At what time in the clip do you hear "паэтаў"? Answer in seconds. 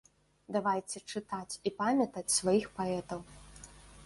2.79-3.19